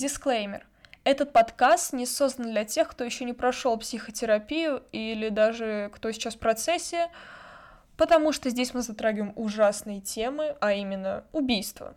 [0.00, 0.66] Дисклеймер.
[1.04, 6.36] Этот подкаст не создан для тех, кто еще не прошел психотерапию или даже кто сейчас
[6.36, 7.10] в процессе,
[7.98, 11.94] потому что здесь мы затрагиваем ужасные темы, а именно убийство.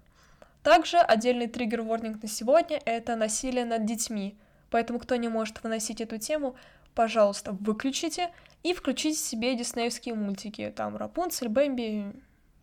[0.63, 4.38] Также отдельный триггер-ворнинг на сегодня— это насилие над детьми,
[4.70, 6.57] поэтому кто не может выносить эту тему,
[6.95, 8.31] пожалуйста, выключите
[8.63, 12.12] и включите себе диснеевские мультики, там Рапунцель, Бэмби,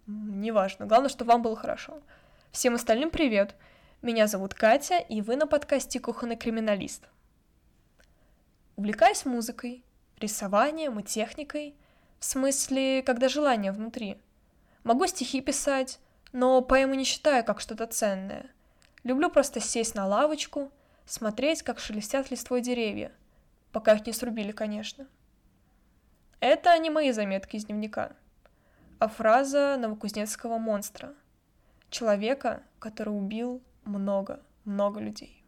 [0.07, 1.99] неважно, главное, чтобы вам было хорошо.
[2.53, 3.55] Всем остальным привет!
[4.03, 7.05] Меня зовут Катя, и вы на подкасте «Кухонный криминалист».
[8.77, 9.85] Увлекаюсь музыкой,
[10.19, 11.75] рисованием и техникой—
[12.21, 14.19] в смысле, когда желание внутри.
[14.85, 15.99] Могу стихи писать,
[16.33, 18.51] но поэму не считаю как что-то ценное.
[19.03, 20.71] Люблю просто сесть на лавочку,
[21.07, 23.11] смотреть, как шелестят листвой деревья,
[23.73, 25.07] пока их не срубили, конечно.
[26.41, 28.13] Это не мои заметки из дневника,
[28.99, 31.15] а фраза новокузнецкого монстра,
[31.89, 35.45] человека, который убил много, много людей.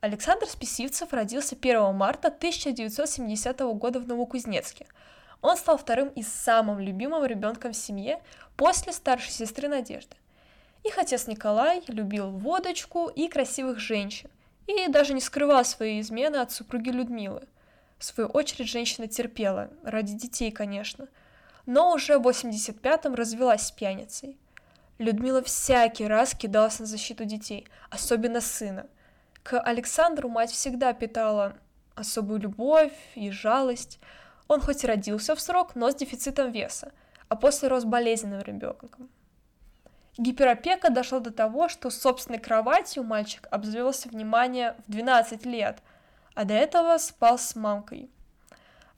[0.00, 4.86] Александр Списивцев родился 1 марта 1970 года в Новокузнецке.
[5.40, 8.22] Он стал вторым и самым любимым ребенком в семье
[8.56, 10.16] после старшей сестры Надежды.
[10.84, 14.30] Их отец Николай любил водочку и красивых женщин,
[14.66, 17.48] и даже не скрывал свои измены от супруги Людмилы.
[17.98, 21.08] В свою очередь женщина терпела, ради детей, конечно,
[21.64, 24.38] но уже в 85-м развелась с пьяницей.
[24.98, 28.86] Людмила всякий раз кидалась на защиту детей, особенно сына–
[29.44, 31.54] к Александру мать всегда питала
[31.94, 34.00] особую любовь и жалость.
[34.48, 36.92] Он хоть и родился в срок, но с дефицитом веса,
[37.28, 39.10] а после рос болезненным ребенком.
[40.16, 45.82] Гиперопека дошла до того, что собственной кроватью мальчик обзавелся внимание в 12 лет,
[46.34, 48.10] а до этого спал с мамкой.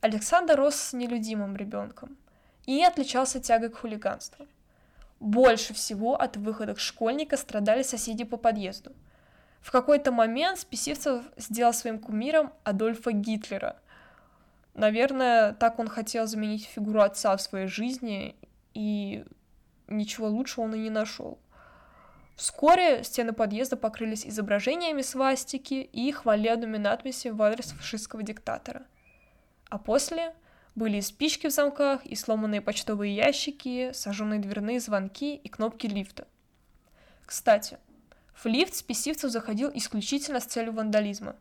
[0.01, 2.17] Александр рос с нелюдимым ребенком
[2.67, 4.47] и отличался тягой к хулиганству.
[5.21, 8.93] Больше всего от выхода школьника страдали соседи по подъезду–
[9.67, 13.75] в какой-то момент Списивцев сделал своим кумиром Адольфа Гитлера.
[14.75, 18.37] Наверное, так он хотел заменить фигуру отца в своей жизни,
[18.75, 19.25] и
[19.89, 21.41] ничего лучшего он и не нашел.
[22.37, 28.85] Вскоре стены подъезда покрылись изображениями свастики и хвалебными надписями в адрес фашистского диктатора.
[29.69, 30.33] А после
[30.77, 36.29] были и спички в замках, и сломанные почтовые ящики, сожженные дверные звонки и кнопки лифта.
[37.25, 37.79] Кстати,
[38.35, 41.35] в лифт Списивцев заходил исключительно с целью вандализма.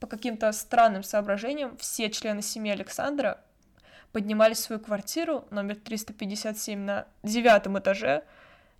[0.00, 3.40] По каким-то странным соображениям все члены семьи Александра
[4.12, 8.24] поднимались в свою квартиру номер 357 на девятом этаже.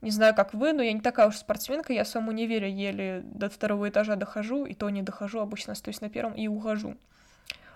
[0.00, 3.20] Не знаю, как вы, но я не такая уж спортсменка, я в своем универе еле
[3.22, 6.96] до второго этажа дохожу, и то не дохожу, обычно остаюсь на первом и ухожу.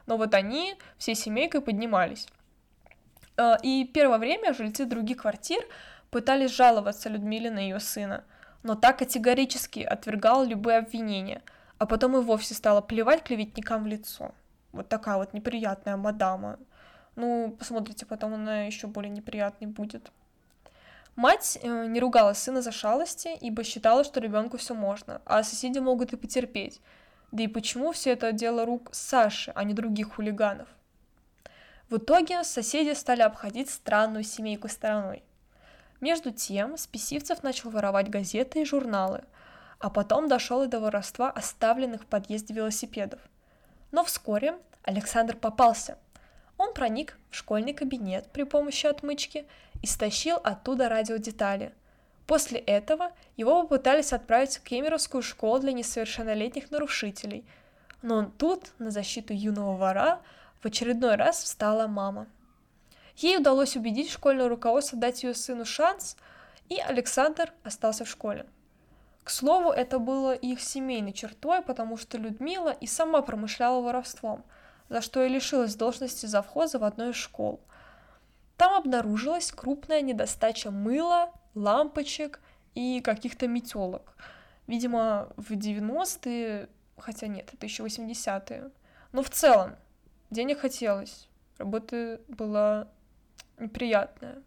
[0.07, 2.29] Но вот они всей семейкой поднимались.
[3.37, 5.65] А, и первое время жильцы других квартир
[6.11, 8.25] пытались жаловаться Людмиле на ее сына–
[8.65, 11.43] но так категорически отвергал любые обвинения,
[11.79, 14.33] а потом и вовсе стала плевать клеветникам в лицо.
[14.73, 16.59] Вот такая вот неприятная мадама.
[17.15, 20.11] Ну, посмотрите, потом она еще более неприятной будет.
[21.15, 25.79] Мать э, не ругала сына за шалости, ибо считала, что ребенку все можно, а соседи
[25.79, 26.81] могут и потерпеть.
[27.35, 30.69] Да и почему все это дело рук Саши, а не других хулиганов?
[31.91, 35.23] В итоге соседи стали обходить странную семейку стороной–
[36.05, 39.25] между тем, Списивцев начал воровать газеты и журналы,
[39.79, 43.21] а потом дошел и до воровства оставленных в подъезде велосипедов.
[43.91, 45.97] Но вскоре Александр попался.
[46.59, 49.47] Он проник в школьный кабинет при помощи отмычки
[49.81, 51.73] и стащил оттуда радиодетали.
[52.27, 57.45] После этого его попытались отправить в Кемеровскую школу для несовершеннолетних нарушителей,
[58.03, 60.21] но тут на защиту юного вора
[60.61, 62.27] в очередной раз встала мама.
[63.17, 66.17] Ей удалось убедить школьное руководство дать ее сыну шанс,
[66.69, 68.47] и Александр остался в школе.
[69.23, 74.45] К слову, это было их семейной чертой, потому что Людмила и сама промышляла воровством,
[74.89, 77.61] за что и лишилась должности завхоза в одной из школ.
[78.57, 82.41] Там обнаружилась крупная недостача мыла, лампочек
[82.75, 84.17] и каких-то метелок.
[84.67, 86.69] Видимо, в 90-е,
[86.99, 88.71] хотя нет, это еще 80-е.
[89.13, 89.77] Но в целом,
[90.31, 91.29] денег хотелось,
[91.59, 92.89] работа была
[93.59, 94.43] неприятная.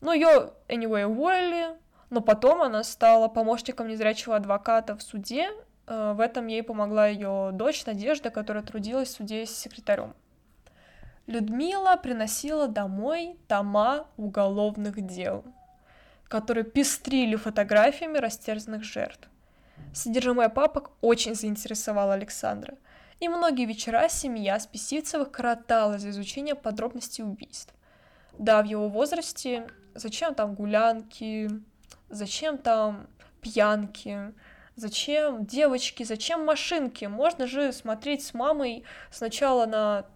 [0.00, 1.76] Ну, ее, anyway, уволили,
[2.08, 5.50] но потом она стала помощником незрячего адвоката в суде.
[5.86, 10.14] Э, в этом ей помогла ее дочь Надежда, которая трудилась в суде с секретарем.
[11.26, 15.44] Людмила приносила домой тома уголовных дел,
[16.30, 19.28] которые пестрили фотографиями растерзанных жертв.
[19.92, 22.76] Содержимое папок очень заинтересовало Александра,
[23.18, 27.74] и многие вечера семья Списивцевых коротала за изучение подробностей убийств.
[28.38, 29.66] Да, в его возрасте
[29.96, 31.50] зачем там гулянки,
[32.08, 33.08] зачем там
[33.42, 34.32] пьянки,
[34.76, 37.04] Зачем девочки, зачем машинки?
[37.04, 40.06] Можно же смотреть с мамой сначала на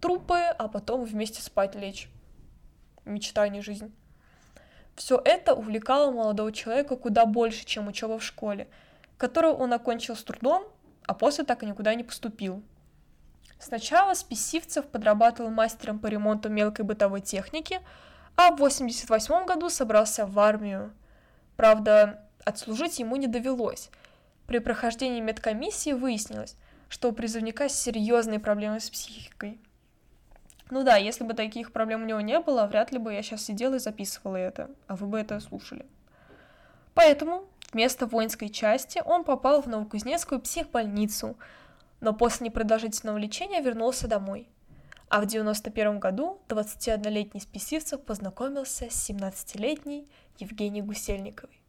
[0.00, 2.08] трупы, а потом вместе спать лечь.
[3.04, 3.92] Мечта, а жизнь.
[4.98, 8.66] Все это увлекало молодого человека куда больше, чем учеба в школе,
[9.16, 10.64] которую он окончил с трудом,
[11.06, 12.64] а после так и никуда не поступил.
[13.60, 17.80] Сначала Списивцев подрабатывал мастером по ремонту мелкой бытовой техники,
[18.34, 20.92] а в 1988 году собрался в армию.
[21.56, 23.90] Правда, отслужить ему не довелось.
[24.48, 26.56] При прохождении медкомиссии выяснилось,
[26.88, 29.60] что у призывника серьезные проблемы с психикой.
[30.70, 33.44] Ну да, если бы таких проблем у него не было, вряд ли бы я сейчас
[33.44, 35.86] сидела и записывала это, а вы бы это слушали.
[36.94, 41.36] Поэтому вместо воинской части он попал в Новокузнецкую психбольницу,
[42.00, 44.48] но после непродолжительного лечения вернулся домой.
[45.08, 50.06] А в 91 году 21-летний Списивцев познакомился с 17-летней
[50.38, 51.62] Евгенией Гусельниковой.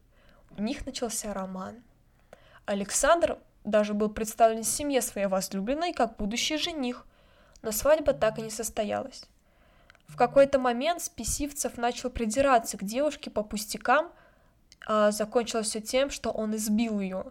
[0.58, 1.82] У них начался роман.
[2.66, 7.06] Александр даже был представлен семье своей возлюбленной как будущий жених,
[7.62, 9.24] но свадьба так и не состоялась.
[10.06, 14.10] В какой-то момент Списивцев начал придираться к девушке по пустякам,
[14.86, 17.26] а закончилось все тем, что он избил ее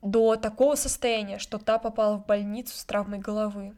[0.00, 3.74] до такого состояния, что та попала в больницу с травмой головы.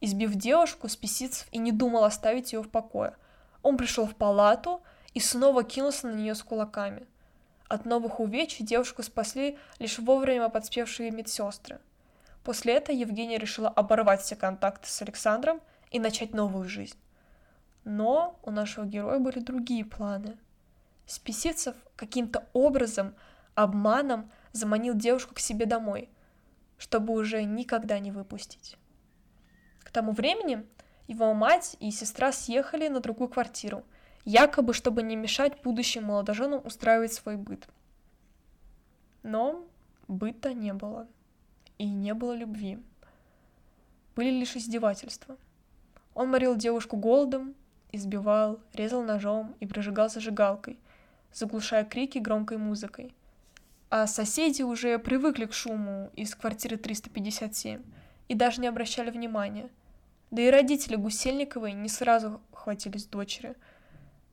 [0.00, 3.16] Избив девушку, Списивцев и не думал оставить ее в покое.
[3.62, 4.82] Он пришел в палату
[5.14, 7.06] и снова кинулся на нее с кулаками.
[7.68, 11.80] От новых увечий девушку спасли лишь вовремя подспевшие медсестры–
[12.46, 15.60] После этого Евгения решила оборвать все контакты с Александром
[15.90, 16.96] и начать новую жизнь.
[17.82, 20.38] Но у нашего героя были другие планы.
[21.06, 23.16] Списивцев каким-то образом,
[23.56, 26.08] обманом заманил девушку к себе домой,
[26.78, 28.76] чтобы уже никогда не выпустить.
[29.80, 30.64] К тому времени
[31.08, 33.82] его мать и сестра съехали на другую квартиру,
[34.24, 37.66] якобы чтобы не мешать будущим молодоженам устраивать свой быт.
[39.24, 39.66] Но
[40.06, 41.08] быта не было
[41.78, 42.78] и не было любви.
[44.14, 45.36] Были лишь издевательства.
[46.14, 47.54] Он морил девушку голодом,
[47.92, 50.78] избивал, резал ножом и прожигал зажигалкой,
[51.32, 53.14] заглушая крики громкой музыкой.
[53.90, 57.82] А соседи уже привыкли к шуму из квартиры 357
[58.28, 59.70] и даже не обращали внимания.
[60.30, 63.54] Да и родители Гусельниковой не сразу хватились дочери.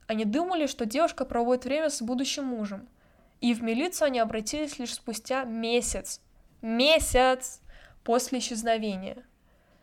[0.07, 2.87] Они думали, что девушка проводит время с будущим мужем,
[3.41, 6.19] и в милицию они обратились лишь спустя месяц
[6.63, 7.59] Месяц
[8.05, 9.25] после исчезновения.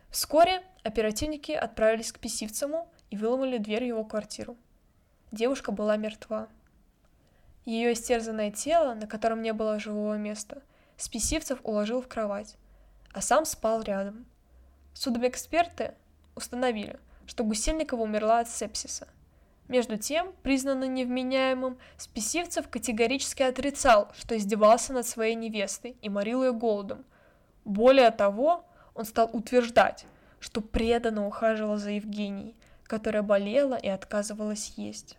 [0.09, 4.57] Вскоре оперативники отправились к Писивцему и выломали дверь его квартиру.
[5.31, 6.47] Девушка была мертва.
[7.65, 10.63] Ее истерзанное тело, на котором не было живого места,
[10.97, 12.55] Списивцев уложил в кровать,
[13.13, 14.25] а сам спал рядом.
[14.95, 15.93] Судмедэксперты
[16.33, 19.07] установили, что Гусельникова умерла от сепсиса–
[19.71, 26.53] между тем, признанный невменяемым, Списивцев категорически отрицал, что издевался над своей невестой и морил ее
[26.53, 27.05] голодом.
[27.63, 30.05] Более того, он стал утверждать,
[30.39, 35.17] что преданно ухаживал за Евгенией, которая болела и отказывалась есть.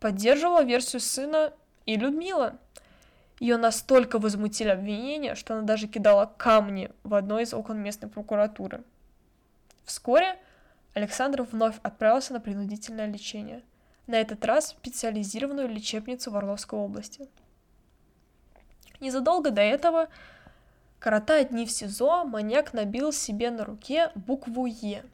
[0.00, 1.54] Поддерживала версию сына
[1.86, 2.58] и Людмила.
[3.40, 8.82] Ее настолько возмутили обвинения, что она даже кидала камни в одно из окон местной прокуратуры.
[9.84, 10.38] Вскоре
[10.96, 13.62] Александр вновь отправился на принудительное лечение,
[14.06, 17.28] на этот раз в специализированную лечебницу в Орловской области.
[19.00, 20.08] Незадолго до этого,
[20.98, 25.04] коротая дни в СИЗО, маньяк набил себе на руке букву «Е».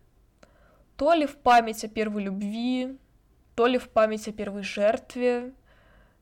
[0.96, 2.96] То ли в память о первой любви,
[3.56, 5.52] то ли в память о первой жертве,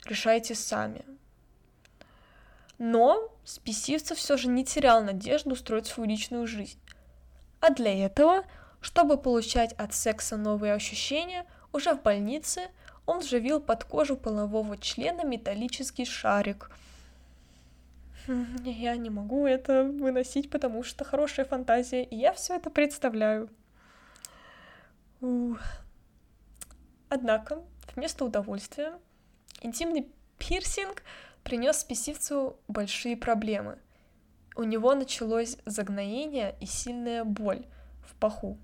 [0.06, 1.04] решайте сами.
[2.78, 6.78] Но Списивцев все же не терял надежду устроить свою личную жизнь.
[7.60, 8.44] А для этого–
[8.80, 12.68] чтобы получать от секса новые ощущения, уже в больнице
[13.06, 16.70] он вживил под кожу полового члена металлический шарик.
[18.26, 23.48] Хм, я не могу это выносить, потому что хорошая фантазия, и я все это представляю.
[27.08, 27.62] Однако,
[27.94, 28.98] вместо удовольствия,
[29.60, 30.06] интимный
[30.38, 31.02] пирсинг
[31.42, 33.78] принес спесивцу большие проблемы.
[34.56, 37.66] У него началось загноение и сильная боль
[38.02, 38.58] в паху.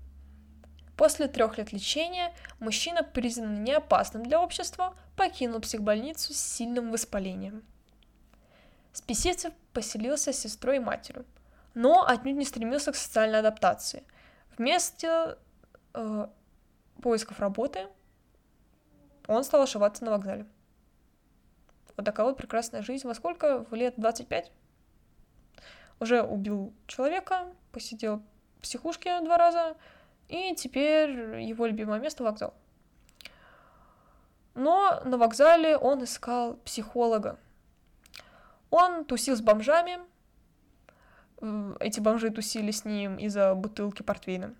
[0.97, 7.63] После трех лет лечения мужчина, признанный неопасным для общества, покинул психбольницу с сильным воспалением.
[8.93, 11.25] Списивцев поселился с сестрой и матерью,
[11.75, 14.03] но отнюдь не стремился к социальной адаптации.
[14.57, 15.37] Вместо
[15.93, 16.27] э,
[17.03, 17.87] поисков работы
[19.27, 20.47] он стал ошиваться на вокзале.
[21.95, 23.07] Вот такая вот прекрасная жизнь.
[23.07, 23.65] Во сколько?
[23.65, 24.51] В лет 25?
[25.99, 28.23] Уже убил человека, посидел
[28.57, 29.75] в психушке два раза,
[30.27, 32.53] и теперь его любимое место вокзал.
[34.55, 37.37] Но на вокзале он искал психолога.
[38.69, 39.99] Он тусил с бомжами,
[41.79, 44.55] эти бомжи тусили с ним из-за бутылки портвейна.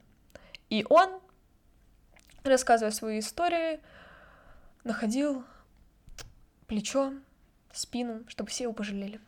[0.69, 1.19] И он,
[2.43, 3.79] рассказывая свои истории,
[4.83, 5.43] находил
[6.67, 7.13] плечо,
[7.71, 9.19] спину, чтобы все его пожалели.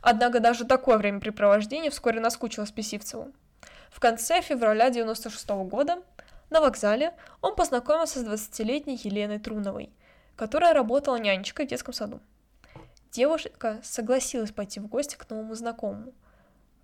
[0.00, 3.32] Однако даже такое времяпрепровождение вскоре наскучило Списивцеву.
[3.92, 6.02] В конце февраля 96 -го года
[6.50, 9.92] на вокзале он познакомился с 20-летней Еленой Труновой,
[10.34, 12.20] которая работала нянечкой в детском саду.
[13.12, 16.14] Девушка согласилась пойти в гости к новому знакомому.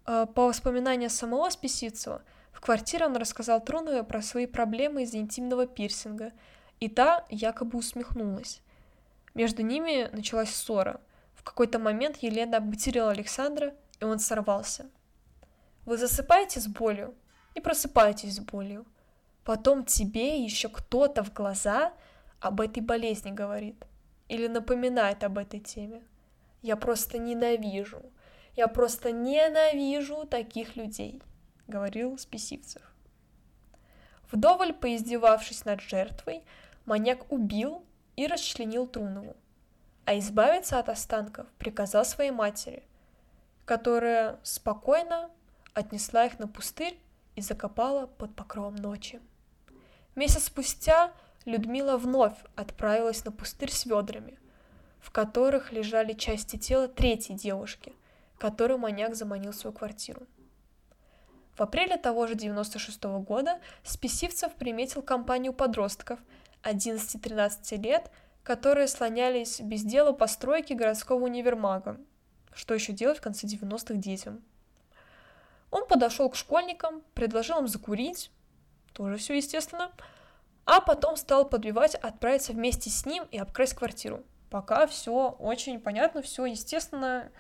[0.05, 2.23] А, по воспоминаниям самого Списицева,
[2.53, 6.33] в квартире он рассказал Труновой про свои проблемы из-за интимного пирсинга,
[6.79, 8.61] и та якобы усмехнулась.
[9.35, 11.01] Между ними началась ссора.
[11.35, 14.91] В какой-то момент Елена обматерила Александра, и он сорвался.
[15.89, 17.15] Вы засыпаете с болью
[17.55, 18.85] и просыпаетесь с болью.
[19.43, 21.95] Потом тебе еще кто-то в глаза
[22.41, 23.87] об этой болезни говорит
[24.29, 26.03] или напоминает об этой теме.
[26.61, 28.03] Я просто ненавижу,
[28.55, 31.23] я просто ненавижу таких людей,
[31.67, 32.83] говорил Списивцев.
[34.31, 36.45] Вдоволь поиздевавшись над жертвой,
[36.85, 37.83] маньяк убил
[38.15, 39.39] и расчленил Трунову,
[40.05, 42.83] а избавиться от останков приказал своей матери,
[43.65, 45.31] которая спокойно
[45.75, 46.99] отнесла их на пустырь
[47.37, 49.21] и закопала под покровом ночи.
[50.15, 51.13] Месяц спустя
[51.45, 54.39] Людмила вновь отправилась на пустырь с ведрами,
[55.01, 57.95] в которых лежали части тела третьей девушки,
[58.39, 60.27] которую маньяк заманил в свою квартиру.
[61.57, 66.21] В апреле того же 96 -го года Списивцев приметил компанию подростков
[66.63, 68.11] 11-13 лет,
[68.43, 71.99] которые слонялись без дела по стройке городского универмага.
[72.53, 74.43] Что еще делать в конце 90-х детям?
[75.71, 78.31] Он подошел к школьникам, предложил им закурить,
[78.93, 79.93] тоже все естественно,
[80.65, 84.23] а потом стал подбивать отправиться вместе с ним и обкрасть квартиру.
[84.51, 87.31] Пока все очень понятно, все естественно,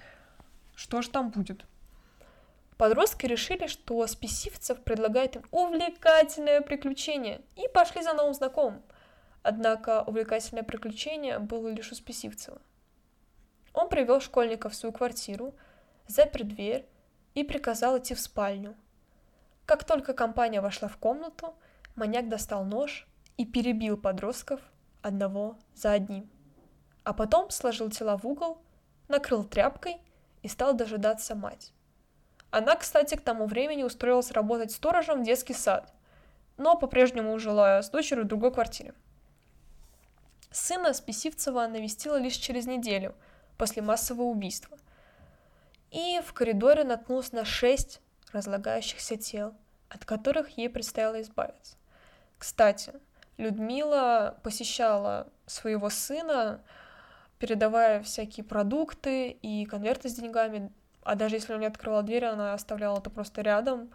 [0.75, 1.65] что же там будет.
[2.77, 8.83] Подростки решили, что Списивцев предлагает им увлекательное приключение, и пошли за новым знакомым.
[9.43, 12.61] Однако увлекательное приключение было лишь у Списивцева.
[13.73, 15.55] Он привел школьника в свою квартиру,
[16.07, 16.87] запер дверь
[17.39, 18.75] и приказал идти в спальню.
[19.65, 21.55] Как только компания вошла в комнату,
[21.95, 24.61] маньяк достал нож и перебил подростков
[25.03, 26.29] одного за одним.
[27.05, 28.61] А потом сложил тела в угол,
[29.07, 29.99] накрыл тряпкой
[30.43, 31.73] и стал дожидаться мать.
[32.51, 35.95] Она, кстати, к тому времени устроилась работать сторожем в детский сад,
[36.57, 38.95] но по-прежнему жила с дочерью в другой квартире.
[40.51, 43.15] Сына Списивцева навестила лишь через неделю
[43.59, 44.77] после массового убийства–
[45.91, 48.01] и в коридоре наткнулась на шесть
[48.33, 49.55] разлагающихся тел,
[49.89, 51.77] от которых ей предстояло избавиться.
[52.39, 52.93] Кстати,
[53.37, 56.61] Людмила посещала своего сына,
[57.39, 60.71] передавая всякие продукты и конверты с деньгами,
[61.03, 63.91] а даже если он не открывал дверь, она оставляла это просто рядом,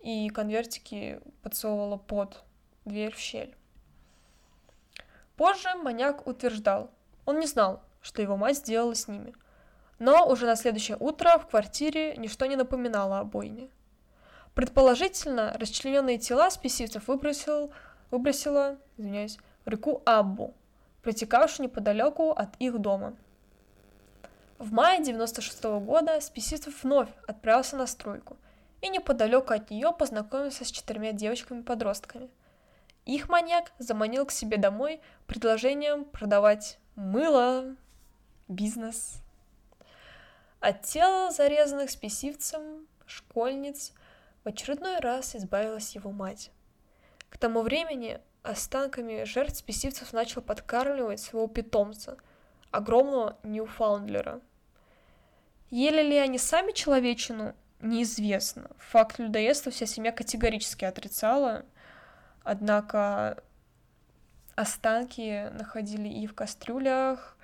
[0.00, 2.42] и конвертики подсовывала под
[2.84, 3.54] дверь в щель.
[5.36, 6.90] Позже маньяк утверждал,
[7.24, 9.34] он не знал, что его мать сделала с ними–
[9.98, 13.68] но уже на следующее утро в квартире ничто не напоминало о бойне.
[14.54, 17.72] Предположительно, расчлененные тела спесивцев выбросил,
[18.10, 20.54] выбросила извиняюсь, в реку Аббу,
[21.02, 23.14] протекавшую неподалеку от их дома.
[24.58, 28.38] В мае 96 -го года Списивцев вновь отправился на стройку
[28.80, 32.30] и неподалеку от нее познакомился с четырьмя девочками-подростками.
[33.04, 37.76] Их маньяк заманил к себе домой предложением продавать мыло,
[38.48, 39.22] бизнес,
[40.60, 43.92] от тела зарезанных спесивцем школьниц
[44.44, 46.50] в очередной раз избавилась его мать.
[47.30, 52.16] К тому времени останками жертв спесивцев начал подкармливать своего питомца,
[52.70, 54.40] огромного Ньюфаундлера.
[55.70, 58.70] Ели ли они сами человечину, неизвестно.
[58.78, 61.64] Факт людоедства вся семья категорически отрицала,
[62.44, 63.42] однако
[64.54, 67.36] останки находили и в кастрюлях,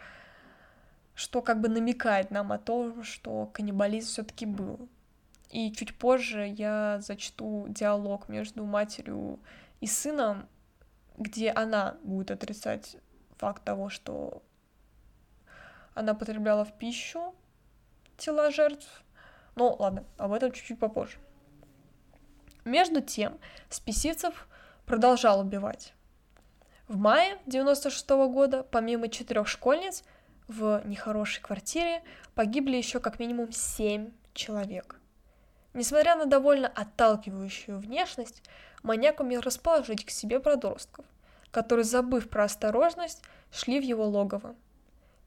[1.15, 4.89] что как бы намекает нам о том, что каннибализм все-таки был.
[5.51, 9.39] И чуть позже я зачту диалог между матерью
[9.81, 10.49] и сыном,
[11.19, 12.97] где она будет отрицать
[13.37, 14.43] факт того, что
[15.95, 17.35] она потребляла в пищу
[18.17, 19.05] тела жертв.
[19.55, 21.19] Ну, ладно, об этом чуть-чуть попозже.
[22.65, 23.39] Между тем,
[23.69, 24.49] Списивцев
[24.87, 25.95] продолжал убивать.
[26.89, 30.05] В мае 96 -го года, помимо четырех школьниц,
[30.49, 32.03] в нехорошей квартире
[32.35, 34.99] погибли еще как минимум семь человек.
[35.75, 38.43] Несмотря на довольно отталкивающую внешность,
[38.83, 41.05] маньяк умел расположить к себе подростков,
[41.51, 44.55] которые, забыв про осторожность, шли в его логово.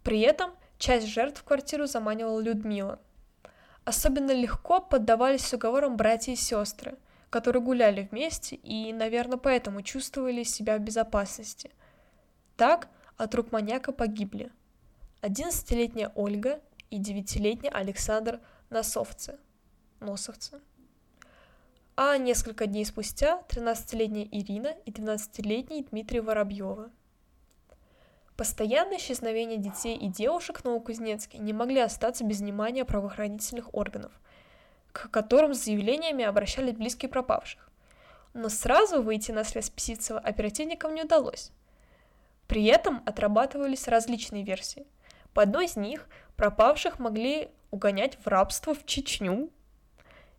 [0.03, 2.99] При этом часть жертв в квартиру заманивала Людмила.
[3.85, 6.97] Особенно легко поддавались уговорам братья и сестры,
[7.29, 11.71] которые гуляли вместе и, наверное, поэтому чувствовали себя в безопасности.
[12.55, 14.51] Так от рук маньяка погибли
[15.25, 18.39] 11-летняя Ольга и 9-летний Александр
[18.69, 19.39] Носовцы.
[19.99, 20.61] Носовцы.
[21.95, 26.91] А несколько дней спустя 13-летняя Ирина и 12-летний Дмитрий Воробьева.
[28.37, 34.11] Постоянное исчезновение детей и девушек в Новокузнецке не могли остаться без внимания правоохранительных органов,
[34.91, 37.71] к которым с заявлениями обращались близкие пропавших.
[38.35, 41.51] Но сразу выйти на связь Писицева оперативникам не удалось.
[42.47, 44.85] При этом отрабатывались различные версии.
[45.35, 49.51] По одной из них пропавших могли угонять в рабство в Чечню,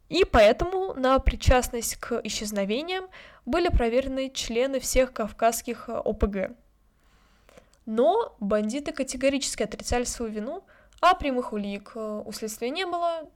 [0.09, 3.07] и поэтому на причастность к исчезновениям
[3.45, 6.57] были проверены члены всех кавказских ОПГ.
[7.85, 10.65] Но бандиты категорически отрицали свою вину,
[11.03, 13.29] а прямых улик э, у следствия не было,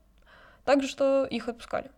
[0.65, 1.91] также что их отпускали.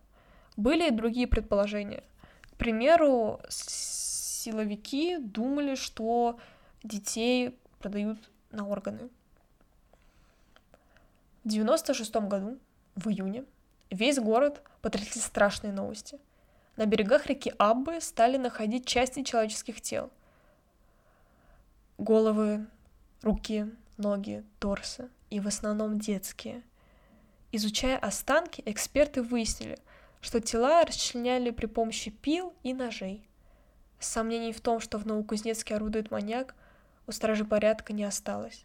[0.58, 2.04] Были и другие предположения.
[2.52, 6.38] К примеру, силовики думали, что
[6.82, 8.18] детей продают
[8.50, 9.08] на органы.
[11.44, 12.58] В 96 году,
[12.96, 13.44] в июне,
[13.90, 16.18] весь город потрясли страшные новости.
[16.76, 20.10] На берегах реки Аббы стали находить части человеческих тел–
[21.98, 22.66] Головы,
[23.22, 26.64] руки, ноги, торсы и в основном детские.
[27.52, 29.78] Изучая останки, эксперты выяснили,
[30.20, 33.28] что тела расчленяли при помощи пил и ножей.
[34.00, 36.56] Сомнений в том, что в Новокузнецке орудует маньяк,
[37.06, 38.64] у стражи порядка не осталось.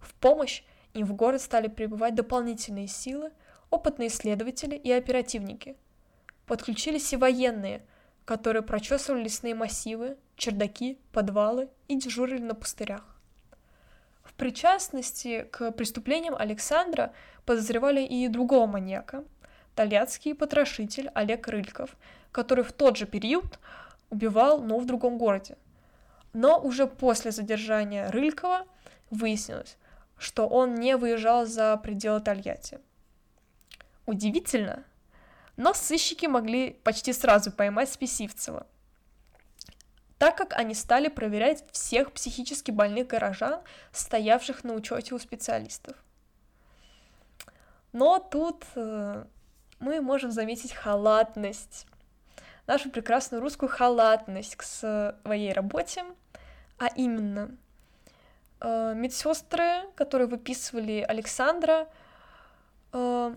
[0.00, 0.62] В помощь
[0.94, 3.30] им в город стали прибывать дополнительные силы,
[3.70, 5.76] опытные следователи и оперативники.
[6.46, 7.82] Подключились и военные,
[8.24, 13.02] которые прочесывали лесные массивы, чердаки, подвалы и дежурили на пустырях.
[14.22, 17.12] В причастности к преступлениям Александра
[17.44, 19.24] подозревали и другого маньяка,
[19.74, 21.96] тольяцкий потрошитель Олег Рыльков,
[22.30, 23.58] который в тот же период
[24.10, 25.56] убивал, но в другом городе.
[26.32, 28.66] Но уже после задержания Рылькова
[29.10, 29.76] выяснилось,
[30.22, 32.78] что он не выезжал за пределы Тольятти.
[34.06, 34.84] Удивительно,
[35.56, 38.66] но сыщики могли почти сразу поймать Списивцева,
[40.18, 45.96] так как они стали проверять всех психически больных горожан, стоявших на учете у специалистов.
[47.92, 49.24] Но тут э,
[49.80, 51.86] мы можем заметить халатность,
[52.66, 56.04] нашу прекрасную русскую халатность к своей работе,
[56.78, 57.56] а именно
[58.62, 61.88] э, медсестры, которые выписывали Александра,
[62.92, 63.34] э,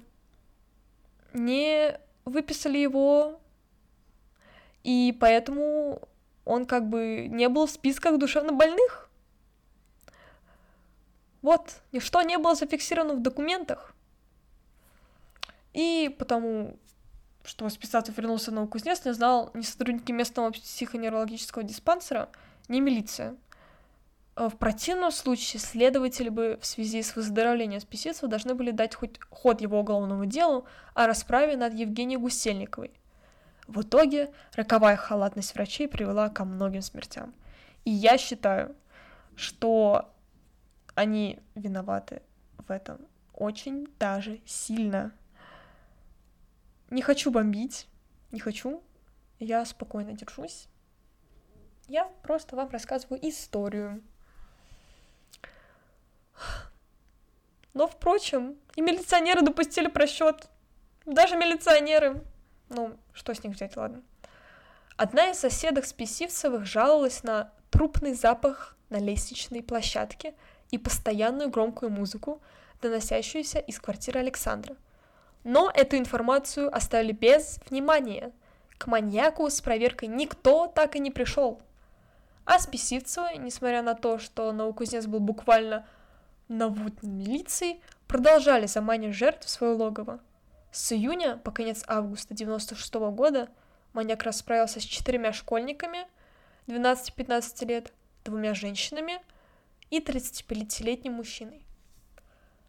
[1.33, 3.39] не выписали его,
[4.83, 6.01] и поэтому
[6.45, 9.09] он как бы не был в списках душевнобольных.
[11.41, 13.93] Вот, ничто не было зафиксировано в документах.
[15.73, 16.77] И потому,
[17.43, 22.29] что Списатов вернулся на Новокузнец, не знал ни сотрудники местного психоневрологического диспансера,
[22.67, 23.35] ни милиция.
[24.35, 29.19] А в противном случае следователи бы в связи с выздоровлением Списицева должны были дать хоть
[29.29, 32.91] ход его уголовному делу о расправе над Евгенией Гусельниковой–
[33.67, 37.33] в итоге роковая халатность врачей привела ко многим смертям.
[37.83, 38.75] И я считаю,
[39.35, 40.13] что
[40.93, 42.21] они виноваты
[42.57, 42.99] в этом
[43.33, 45.11] очень даже сильно.
[46.89, 47.87] Не хочу бомбить,
[48.31, 48.83] не хочу.
[49.39, 50.67] Я спокойно держусь.
[51.87, 54.01] Я просто вам рассказываю историю.
[57.73, 60.47] Но, впрочем, и милиционеры допустили просчет.
[61.05, 62.23] Даже милиционеры
[62.69, 64.01] ну, что с них взять, ладно.
[64.97, 70.33] Одна из соседок Списивцевых жаловалась на трупный запах на лестничной площадке
[70.71, 72.41] и постоянную громкую музыку,
[72.81, 74.75] доносящуюся из квартиры Александра.
[75.43, 78.31] Но эту информацию оставили без внимания.
[78.77, 81.61] К маньяку с проверкой никто так и не пришел.
[82.45, 85.87] А Списивцевы, несмотря на то, что Новокузнец был буквально
[86.47, 90.19] наводнен милицией, продолжали заманивать жертв в свое логово.
[90.71, 93.49] С июня по конец августа 96 года
[93.93, 96.07] маньяк расправился с четырьмя школьниками
[96.67, 99.21] 12-15 лет, двумя женщинами
[99.89, 101.65] и 35-летним мужчиной.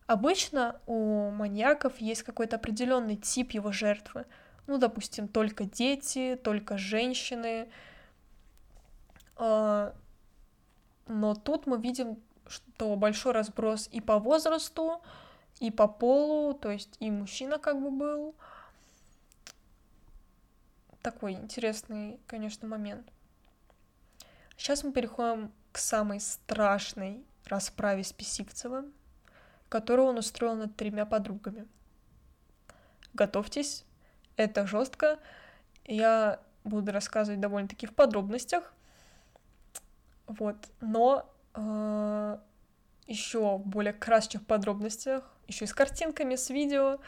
[0.07, 4.25] Обычно у маньяков есть какой-то определенный тип его жертвы.
[4.69, 7.69] Ну, допустим, только дети, только женщины.
[9.37, 9.95] А,
[11.09, 15.03] но тут мы видим, что большой разброс и по возрасту,
[15.61, 18.35] и по полу, то есть и мужчина как бы был.
[21.03, 23.07] Такой интересный, конечно, момент.
[24.57, 28.93] Сейчас мы переходим к самой страшной расправе с Писивцевым,
[29.69, 31.69] которую он устроил над тремя подругами.
[33.15, 33.85] Готовьтесь,
[34.37, 35.19] это жестко.
[35.85, 38.73] Я буду рассказывать довольно-таки в подробностях.
[40.27, 41.33] Вот, но
[43.07, 46.99] еще в более красочных подробностях, еще и с картинками, с видео,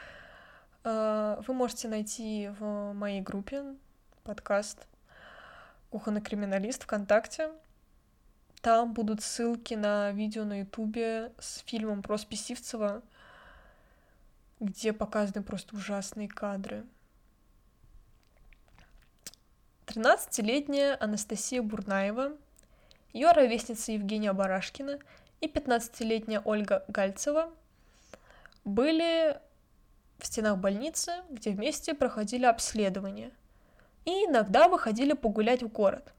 [0.85, 3.65] э, вы можете найти в моей группе
[4.23, 4.87] подкаст
[5.91, 7.51] «Кухонный криминалист» ВКонтакте.
[8.61, 13.03] Там будут ссылки на видео на Ютубе с фильмом про Списивцева,
[14.61, 16.85] где показаны просто ужасные кадры.
[19.87, 22.37] 13-летняя Анастасия Бурнаева,
[23.19, 25.01] ее ровесница Евгения Барашкина
[25.41, 27.51] и 15-летняя Ольга Гальцева
[28.65, 29.37] были
[30.19, 33.33] в стенах больницы, где вместе проходили обследование
[34.05, 36.13] и иногда выходили погулять в город.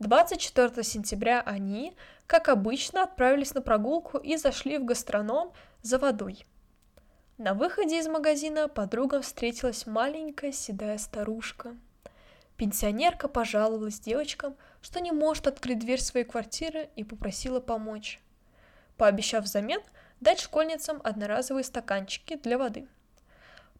[0.00, 1.96] 24 сентября они,
[2.26, 6.44] как обычно, отправились на прогулку и зашли в гастроном за водой.
[7.38, 11.74] На выходе из магазина подругам встретилась маленькая седая старушка.
[12.58, 18.20] Пенсионерка пожаловалась девочкам, что не может открыть дверь своей квартиры и попросила помочь,
[18.96, 19.80] пообещав взамен
[20.20, 22.86] дать школьницам одноразовые стаканчики для воды.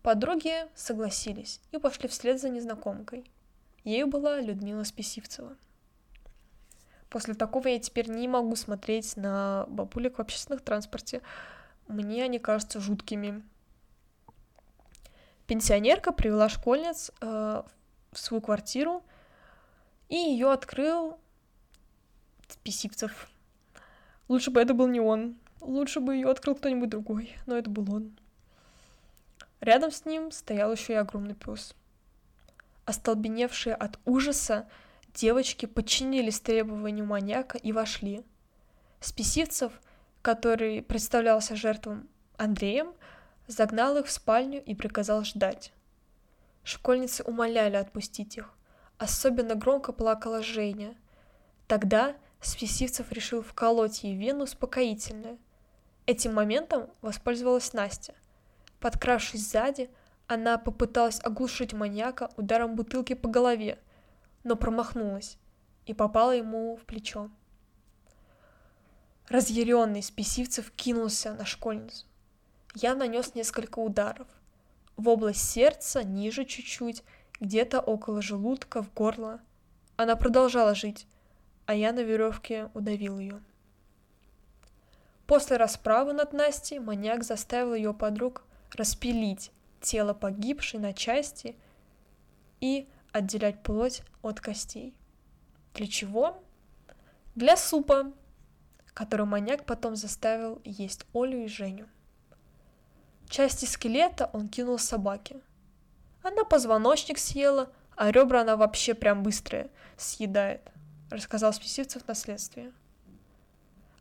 [0.02, 3.24] Подруги согласились и пошли вслед за незнакомкой.
[3.84, 5.56] Ею была Людмила Списивцева.
[7.10, 11.22] После такого я теперь не могу смотреть на бабулек в общественном транспорте.
[11.88, 13.42] Мне они кажутся жуткими.
[15.46, 17.62] Пенсионерка привела школьниц э,
[18.12, 19.02] в свою квартиру,
[20.08, 21.18] и ее открыл
[22.48, 23.28] Списивцев.
[24.28, 25.36] Лучше бы это был не он.
[25.60, 28.18] Лучше бы ее открыл кто-нибудь другой, но это был он.
[29.60, 31.74] Рядом с ним стоял еще и огромный пес.
[32.84, 34.66] Остолбеневшие от ужаса,
[35.18, 38.22] Девочки подчинились требованию маньяка и вошли.
[39.00, 39.72] Списивцев,
[40.22, 42.94] который представлялся жертвам Андреем,
[43.48, 45.72] загнал их в спальню и приказал ждать.
[46.62, 48.54] Школьницы умоляли отпустить их.
[48.98, 50.96] Особенно громко плакала Женя.
[51.66, 55.38] Тогда Списивцев решил вколоть ей вену успокоительное.
[56.06, 58.14] Этим моментом воспользовалась Настя.
[58.80, 59.90] Подкравшись сзади,
[60.26, 63.78] она попыталась оглушить маньяка ударом бутылки по голове,
[64.44, 65.38] но промахнулась
[65.86, 67.30] и попала ему в плечо.
[69.28, 72.06] Разъяренный Списивцев кинулся на школьницу.
[72.74, 74.26] Я нанес несколько ударов.
[74.96, 77.04] В область сердца, ниже чуть-чуть,
[77.40, 79.40] где-то около желудка, в горло.
[79.96, 81.06] Она продолжала жить,
[81.66, 83.42] а я на веревке удавил ее.
[85.26, 91.56] После расправы над Настей маньяк заставил ее подруг распилить тело погибшей на части
[92.60, 94.94] и отделять плоть от костей.
[95.74, 96.42] Для чего?
[97.34, 98.12] Для супа,
[98.94, 101.86] который маньяк потом заставил есть Олю и Женю.
[103.28, 105.40] Части скелета он кинул собаке.
[106.22, 110.62] Она позвоночник съела, а ребра она вообще прям быстрые съедает,
[111.10, 112.72] рассказал Списивцев на следствии.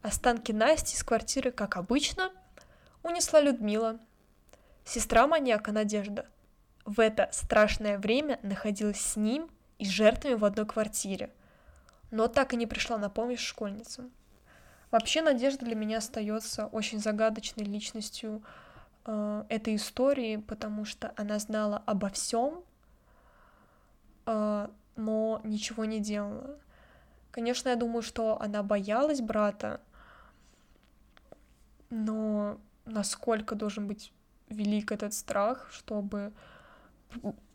[0.01, 2.31] Останки Насти из квартиры, как обычно,
[3.03, 3.99] унесла Людмила.
[4.85, 6.27] Сестра маньяка Надежда–
[6.87, 11.31] в это страшное время находилась с ним и жертвами в одной квартире,
[12.11, 14.09] но так и не пришла на помощь школьницам.
[14.89, 18.41] Вообще Надежда для меня остается очень загадочной личностью
[19.07, 22.63] э, этой истории, потому что она знала обо всем,
[24.27, 26.59] э, но ничего не делала.
[27.31, 29.81] Конечно, я думаю, что она боялась брата,
[31.89, 34.11] но насколько должен быть
[34.49, 36.33] велик этот страх, чтобы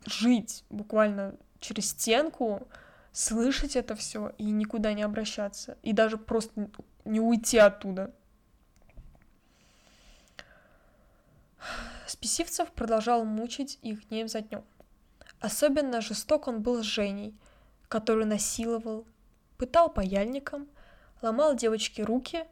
[0.05, 2.67] жить буквально через стенку,
[3.11, 6.69] слышать это все и никуда не обращаться, и даже просто
[7.05, 8.13] не уйти оттуда.
[12.13, 14.63] Списивцев продолжал мучить их днем за днем.
[15.39, 17.33] Особенно жесток он был с Женей,
[17.87, 19.07] который насиловал,
[19.57, 20.67] пытал паяльником,
[21.23, 22.45] ломал девочке руки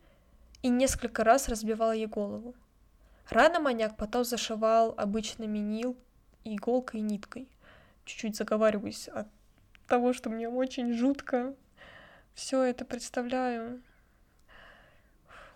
[0.64, 2.56] и несколько раз разбивал ей голову.
[3.30, 5.96] Рано маньяк потом зашивал обычный минил
[6.44, 7.48] иголкой и ниткой.
[8.06, 9.28] Чуть-чуть заговариваюсь от
[9.86, 11.54] того, что мне очень жутко.
[12.34, 13.80] Все это представляю.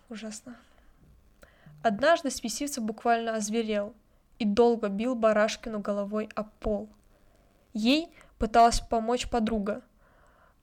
[0.08, 0.56] Ужасно.
[1.86, 3.94] Однажды Списивцев буквально озверел
[4.40, 6.88] и долго бил Барашкину головой об пол.
[7.74, 9.84] Ей пыталась помочь подруга.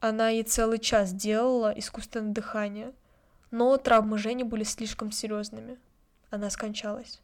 [0.01, 2.91] Она ей целый час делала искусственное дыхание,
[3.51, 5.79] но травмы Жени были слишком серьезными.
[6.29, 7.21] Она скончалась.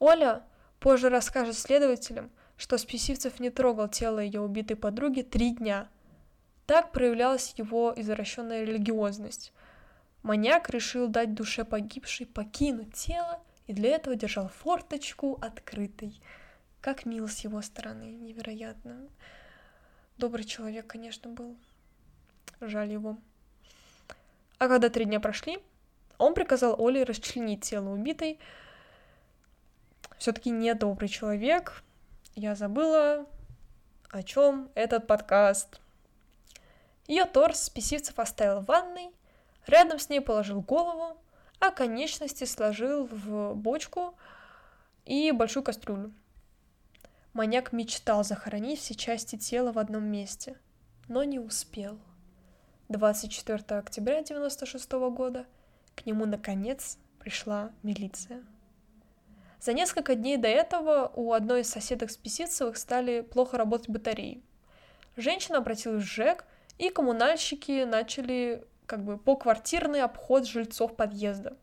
[0.00, 0.42] Оля
[0.80, 5.86] Позже расскажет следователям, что Списивцев не трогал тело ее убитой подруги три дня.
[6.66, 9.52] Так проявлялась его извращенная религиозность.
[10.24, 16.18] Маньяк решил дать душе погибшей покинуть тело и для этого держал форточку открытой.
[16.80, 19.06] Как мило с его стороны, невероятно.
[20.16, 21.58] Добрый человек, конечно, был.
[22.62, 23.18] Жаль его.
[24.56, 25.58] А когда три дня прошли,
[26.16, 28.38] он приказал Оле расчленить тело убитой.
[30.16, 31.82] Все-таки недобрый человек.
[32.34, 33.26] Я забыла,
[34.08, 35.80] о чем этот подкаст.
[37.08, 39.10] Ее торс Списивцев оставил в ванной,
[39.66, 41.16] рядом с ней положил голову,
[41.60, 44.14] а конечности сложил в бочку
[45.04, 46.12] и большую кастрюлю.
[47.32, 50.56] Маньяк мечтал захоронить все части тела в одном месте,
[51.08, 51.98] но не успел.
[52.88, 55.46] 24 октября 1996 года
[55.96, 58.44] к нему наконец пришла милиция.
[59.60, 64.42] За несколько дней до этого у одной из соседок Списицевых стали плохо работать батареи.
[65.16, 66.44] Женщина обратилась в ЖЭК,
[66.76, 71.56] и коммунальщики начали как бы поквартирный обход жильцов подъезда.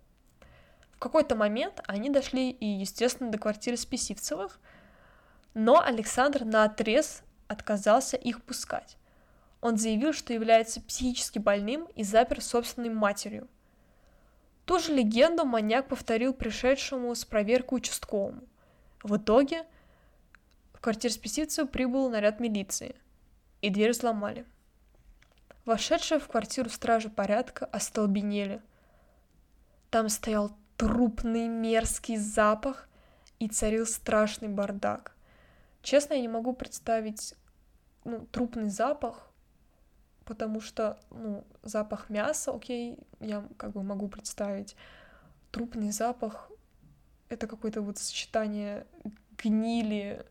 [0.92, 4.60] В какой-то момент они дошли и, естественно, до квартиры Списивцевых,
[5.54, 8.98] но Александр на отрез отказался их пускать.
[9.62, 13.48] Он заявил, что является психически больным и запер собственной матерью.
[14.66, 18.44] Ту же легенду маньяк повторил пришедшему с проверкой участковому.
[19.04, 19.66] В итоге
[20.74, 22.96] в квартиру Списивцева прибыл наряд милиции,
[23.62, 24.46] и дверь взломали.
[25.72, 28.62] Вошедшие в квартиру стражи порядка остолбенели.
[29.90, 32.90] Там стоял трупный мерзкий запах
[33.40, 35.16] и царил страшный бардак.
[35.82, 37.36] Честно, я не могу представить
[38.04, 39.32] ну, трупный запах,
[40.26, 44.76] потому что, ну, запах мяса, окей, я как бы могу представить.
[45.52, 46.52] Трупный запах—
[47.30, 48.86] это какое-то вот сочетание
[49.38, 50.26] гнили.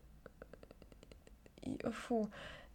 [1.63, 2.29] И, фу,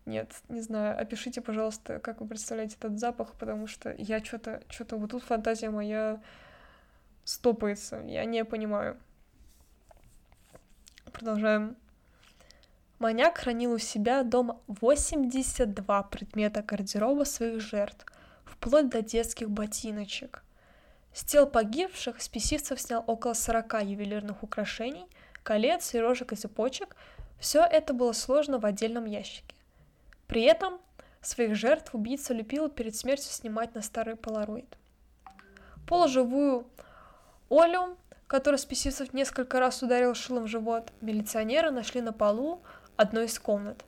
[0.06, 4.96] нет, не знаю, опишите, пожалуйста, как вы представляете этот запах, потому что я что-то, что-то
[4.96, 6.20] вот тут фантазия моя
[7.24, 8.96] стопается, я не понимаю.
[11.12, 11.76] Продолжаем.
[13.00, 18.06] Маньяк хранил у себя дома 82 предмета гардероба своих жертв,
[18.44, 20.44] вплоть до детских ботиночек.
[21.12, 25.06] С тел погибших Списивцев снял около 40 ювелирных украшений,
[25.42, 26.94] колец, сережек и цепочек.
[27.40, 29.55] Все это было сложено в отдельном ящике.
[30.26, 30.78] При этом
[31.20, 34.76] своих жертв убийца любил перед смертью снимать на старый полароид.
[35.86, 36.66] Полуживую
[37.48, 42.62] Олю, которую Списивцев несколько раз ударил шилом в живот, милиционеры нашли на полу
[42.96, 43.84] одной из комнат.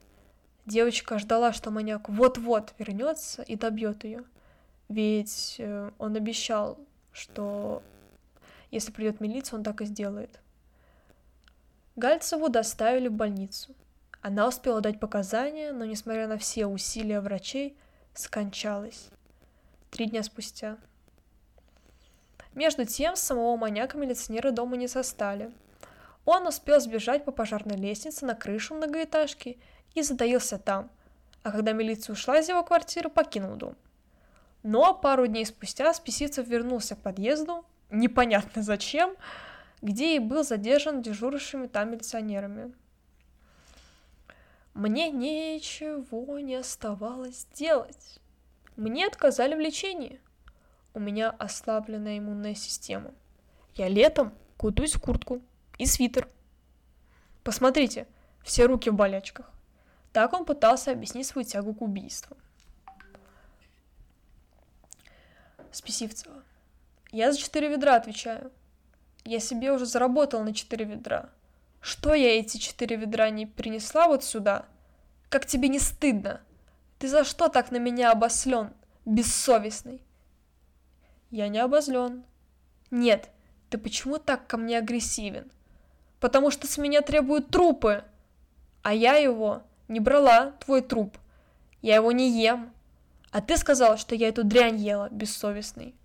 [0.65, 4.23] Девочка ждала, что маньяк вот-вот вернется и добьет ее.
[4.87, 6.77] Ведь э, он обещал,
[7.11, 7.81] что
[8.71, 10.39] если придет милиция, он так и сделает.
[11.95, 13.75] Гальцеву доставили в больницу.
[14.21, 17.77] Она успела дать показания, но, несмотря на все усилия врачей,
[18.13, 19.09] скончалась.
[19.91, 20.77] Три дня спустя.
[22.53, 25.51] Между тем, самого маньяка милиционеры дома не состали.
[26.25, 29.57] Он успел сбежать по пожарной лестнице на крышу многоэтажки
[29.95, 30.89] и затаился там,
[31.43, 33.75] а когда милиция ушла из его квартиры, покинул дом.
[34.63, 39.15] Но пару дней спустя Списивцев вернулся к подъезду, непонятно зачем,
[39.81, 42.73] где и был задержан дежурившими там милиционерами.
[44.79, 48.21] Мне ничего не оставалось делать.
[48.77, 50.21] Мне отказали в лечении.
[50.93, 53.11] У меня ослабленная иммунная система.
[53.75, 55.41] Я летом кутаюсь в куртку
[55.77, 56.29] и свитер.
[57.43, 58.07] Посмотрите,
[58.41, 59.51] все руки в болячках.
[60.13, 62.37] Так он пытался объяснить свою тягу к убийству.
[65.73, 66.41] Списивцева.
[67.11, 68.49] Я за четыре ведра отвечаю.
[69.25, 71.29] Я себе уже заработал на четыре ведра.
[71.81, 74.65] Что я эти четыре ведра не принесла вот сюда?
[75.29, 76.41] Как тебе не стыдно?
[76.97, 78.71] Ты за что так на меня обослен,
[79.05, 80.01] бессовестный?
[81.29, 82.23] Я не обозлен.
[82.91, 83.29] Нет,
[83.69, 85.51] ты почему так ко мне агрессивен?
[86.19, 88.03] Потому что с меня требуют трупы.
[88.81, 91.17] А я его не брала, твой труп.
[91.81, 92.73] Я его не ем.
[93.31, 95.95] А ты сказал, что я эту дрянь ела, бессовестный.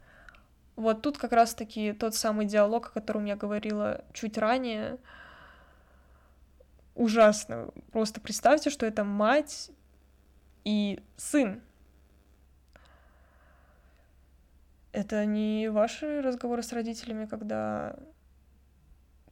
[0.77, 4.99] Вот тут как раз-таки тот самый диалог, о котором я говорила чуть ранее,
[6.95, 7.69] ужасно.
[7.93, 9.71] Просто представьте, что это мать
[10.65, 11.63] и сын.
[14.93, 17.97] Это не ваши разговоры с родителями, когда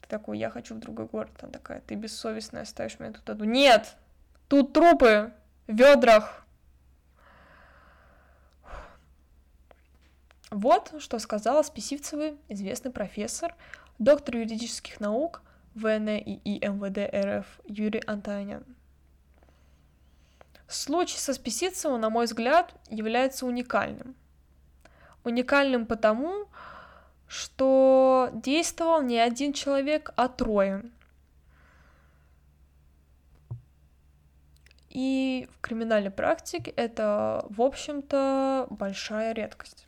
[0.00, 3.44] ты такой, я хочу в другой город, она такая, ты бессовестная, оставишь меня тут одну.
[3.44, 3.96] Нет!
[4.48, 5.32] Тут трупы
[5.68, 6.44] в ведрах.
[10.50, 13.54] Вот что сказал Списивцевый, известный профессор,
[13.98, 15.42] доктор юридических наук–
[15.74, 18.64] ВНИ МВД РФ Юрий Антонян.
[20.68, 24.14] Случай со Списицевым, на мой взгляд, является уникальным.
[25.24, 26.46] Уникальным потому,
[27.28, 30.82] что действовал не один человек, а трое.
[34.90, 39.86] И в криминальной практике это, в общем-то, большая редкость.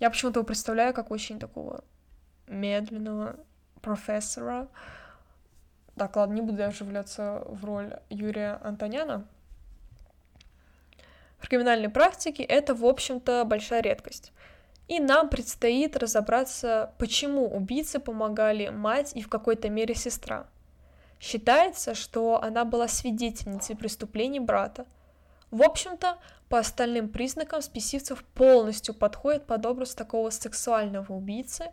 [0.00, 1.84] Я почему-то его представляю как очень такого
[2.48, 3.36] медленного
[3.80, 4.68] профессора.
[5.96, 9.26] Так, ладно, не буду я вживляться в роль Юрия Антоняна.
[11.38, 14.32] В криминальной практике это, в общем-то, большая редкость.
[14.88, 20.46] И нам предстоит разобраться, почему убийце помогали мать и в какой-то мере сестра.
[21.20, 24.86] Считается, что она была свидетельницей преступлений брата.
[25.50, 31.70] В общем-то, по остальным признакам спесивцев полностью подходит под образ такого сексуального убийцы,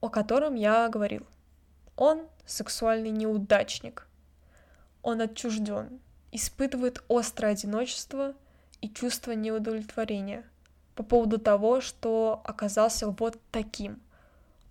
[0.00, 1.26] о котором я говорил.
[1.98, 4.06] Он сексуальный неудачник.
[5.02, 6.00] Он отчужден,
[6.32, 8.34] испытывает острое одиночество
[8.80, 10.44] и чувство неудовлетворения
[10.94, 14.00] по поводу того, что оказался вот таким.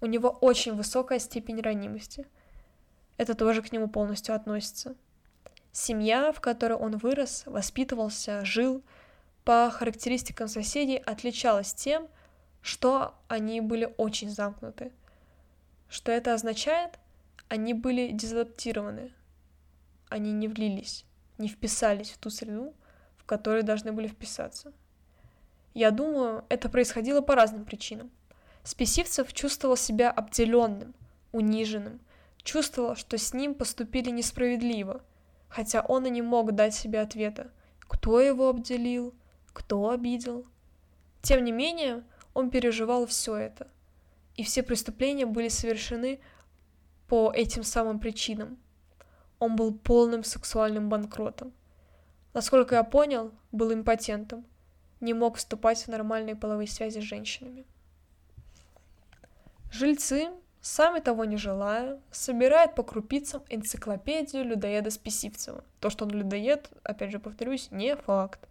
[0.01, 2.25] У него очень высокая степень ранимости–
[3.17, 4.95] это тоже к нему полностью относится.
[5.71, 8.83] Семья, в которой он вырос, воспитывался, жил,
[9.43, 12.07] по характеристикам соседей отличалась тем,
[12.61, 14.91] что они были очень замкнуты.
[15.89, 16.99] Что это означает?
[17.49, 19.13] Они были дезадаптированы.
[20.09, 21.05] Они не влились,
[21.37, 22.73] не вписались в ту среду,
[23.17, 24.73] в которой должны были вписаться.
[25.73, 28.09] Я думаю, это происходило по разным причинам.
[28.63, 30.93] Спесивцев чувствовал себя обделенным,
[31.31, 31.99] униженным,
[32.43, 35.01] чувствовал, что с ним поступили несправедливо,
[35.47, 39.13] хотя он и не мог дать себе ответа, кто его обделил,
[39.53, 40.45] кто обидел.
[41.21, 43.67] Тем не менее, он переживал все это,
[44.35, 46.19] и все преступления были совершены
[47.07, 48.57] по этим самым причинам.
[49.39, 51.53] Он был полным сексуальным банкротом.
[52.33, 54.45] Насколько я понял, был импотентом,
[54.99, 57.65] не мог вступать в нормальные половые связи с женщинами.
[59.71, 60.29] Жильцы
[60.67, 65.63] сами того не желая, собирает по крупицам энциклопедию людоеда Списивцева.
[65.79, 68.47] То, что он людоед, опять же повторюсь, не факт.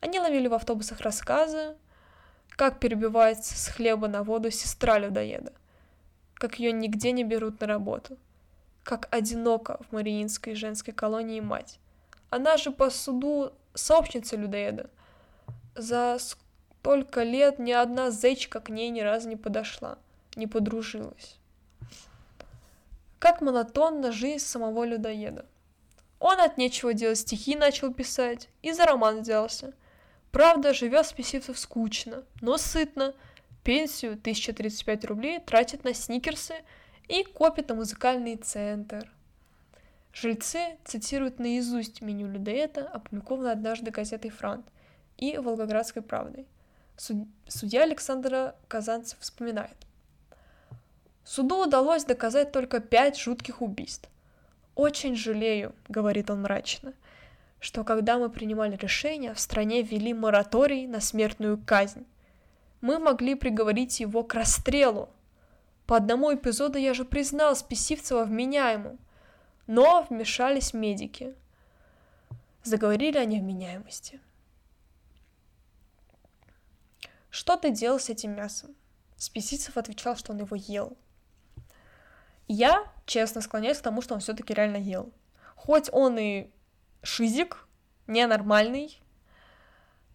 [0.00, 1.76] Они ловили в автобусах рассказы,
[2.50, 5.52] как перебивается с хлеба на воду сестра людоеда,
[6.34, 8.16] как ее нигде не берут на работу,
[8.82, 11.78] как одиноко в Мариинской женской колонии мать.
[12.30, 14.90] Она же по суду сообщница людоеда.
[15.74, 19.98] За столько лет ни одна зечка к ней ни разу не подошла
[20.36, 21.38] не подружилась.
[23.18, 25.46] Как монотонна жизнь самого людоеда.
[26.18, 29.72] Он от нечего делать стихи начал писать и за роман взялся.
[30.30, 33.14] Правда, живет спесивцев скучно, но сытно.
[33.64, 36.54] Пенсию 1035 рублей тратит на сникерсы
[37.08, 39.10] и копит на музыкальный центр.
[40.12, 44.66] Жильцы цитируют наизусть меню людоеда, опубликованное однажды газетой «Франт»
[45.16, 46.46] и «Волгоградской правдой».
[47.48, 49.76] Судья Александра Казанцев вспоминает.
[51.24, 54.10] Суду удалось доказать только пять жутких убийств.
[54.74, 56.92] «Очень жалею»,— говорит он мрачно,
[57.60, 62.04] «что когда мы принимали решение, в стране ввели мораторий на смертную казнь.
[62.84, 65.08] Мы могли приговорить его к расстрелу.
[65.86, 68.98] По одному эпизоду я же признал Списивцева вменяемым,
[69.66, 71.34] но вмешались медики.
[72.62, 74.20] Заговорили о невменяемости.
[77.30, 78.76] Что ты делал с этим мясом?
[79.16, 80.94] Списицев отвечал, что он его ел.
[82.48, 85.10] Я, честно, склоняюсь к тому, что он все-таки реально ел.
[85.56, 86.50] Хоть он и
[87.02, 87.66] шизик,
[88.06, 89.00] ненормальный.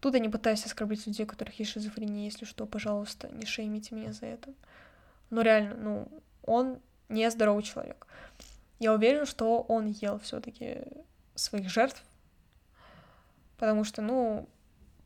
[0.00, 3.94] Тут я не пытаюсь оскорбить людей, у которых есть шизофрения, если что, пожалуйста, не шеймите
[3.94, 4.52] меня за это.
[5.28, 6.08] Но реально, ну,
[6.44, 8.06] он не здоровый человек.
[8.78, 10.78] Я уверен, что он ел все-таки
[11.34, 12.02] своих жертв,
[13.58, 14.48] потому что, ну,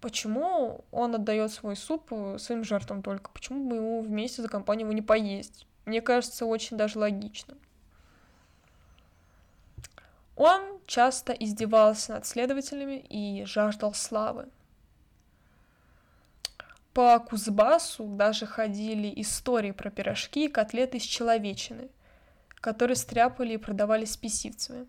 [0.00, 3.30] почему он отдает свой суп своим жертвам только?
[3.32, 5.66] Почему бы ему вместе за компанию его не поесть?
[5.86, 7.54] Мне кажется, очень даже логично.
[10.36, 14.48] Он часто издевался над следователями и жаждал славы.
[16.94, 21.90] По Кузбассу даже ходили истории про пирожки и котлеты из человечины,
[22.54, 24.86] которые стряпали и продавали спесивцами.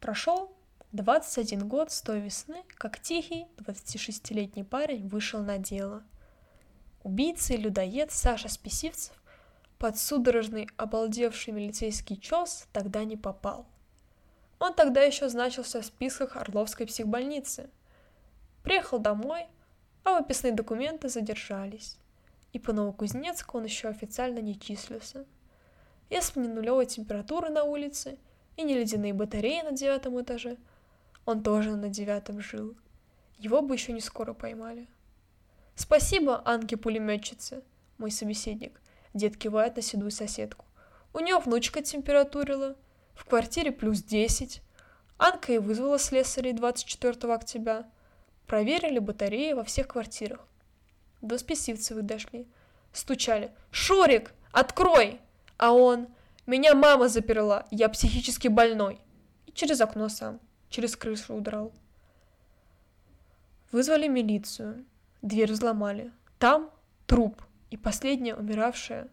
[0.00, 0.56] Прошел
[0.92, 6.02] 21 год с той весны, как тихий 26-летний парень вышел на дело–
[7.08, 9.14] Убийца и людоед Саша Списивцев
[9.78, 13.66] под судорожный обалдевший милицейский чес тогда не попал.
[14.58, 17.70] Он тогда еще значился в списках Орловской психбольницы.
[18.68, 19.46] Приехал домой,
[20.04, 21.96] а выписные документы задержались.
[22.52, 25.24] И по Новокузнецку он еще официально не числился.
[26.10, 28.18] Если не нулевой температуры на улице
[28.58, 30.58] и не ледяные батареи на девятом этаже,
[31.24, 32.76] он тоже на девятом жил.
[33.38, 34.86] его бы еще не скоро поймали.
[35.74, 37.62] Спасибо, Анке-пулеметчице,
[37.96, 38.82] мой собеседник.
[39.14, 40.66] Дед кивает на седую соседку.
[41.14, 42.76] У нее внучка температурила.
[43.14, 44.60] В квартире плюс 10.
[45.16, 47.86] Анка и вызвала слесарей 24 октября.
[48.48, 50.40] Проверили батареи во всех квартирах.
[51.20, 52.48] До Списивцевых дошли.
[52.92, 53.52] Стучали.
[53.70, 55.20] «Шурик, открой!»
[55.58, 56.08] А он
[56.46, 59.00] «Меня мама заперла, я психически больной».
[59.46, 60.40] И через окно сам,
[60.70, 61.74] через крышу удрал.
[63.70, 64.86] Вызвали милицию.
[65.20, 66.10] Дверь взломали.
[66.38, 66.70] Там
[67.06, 69.08] труп и последняя умиравшая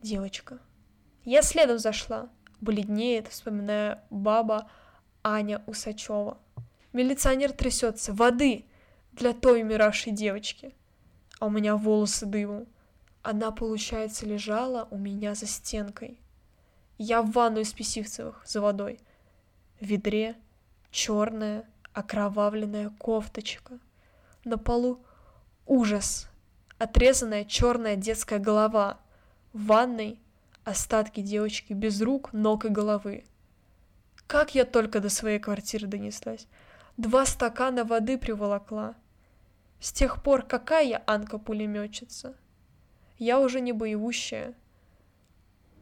[0.00, 0.58] девочка.
[1.26, 2.30] Я следом зашла,
[2.62, 4.70] бледнеет, вспоминая баба
[5.22, 6.38] Аня Усачева.
[6.92, 8.12] Милиционер трясется.
[8.12, 8.64] Воды
[9.12, 10.74] для той умиравшей девочки.
[11.38, 12.66] А у меня волосы дымом.
[13.22, 16.18] Она, получается, лежала у меня за стенкой.
[16.98, 19.00] Я в ванну из Писивцевых за водой.
[19.80, 20.36] В ведре
[20.90, 23.78] черная окровавленная кофточка.
[24.44, 25.00] На полу
[25.66, 26.28] ужас.
[26.78, 28.98] Отрезанная черная детская голова.
[29.52, 30.18] В ванной
[30.64, 33.24] остатки девочки без рук, ног и головы.
[34.26, 36.46] Как я только до своей квартиры донеслась.
[36.98, 38.94] Два стакана воды приволокла.
[39.80, 42.36] С тех пор какая я Анка-пулеметчица?
[43.18, 44.54] Я уже не боевущая.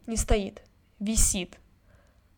[0.07, 0.63] Не стоит,
[1.01, 1.59] висит,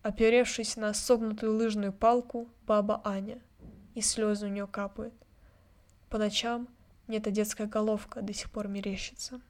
[0.02, 3.42] оперевшись на согнутую лыжную палку баба Аня,
[3.94, 5.14] и слезы у нее капают.
[6.08, 6.66] По ночам
[7.06, 9.40] мне эта детская головка до сих пор мерещится.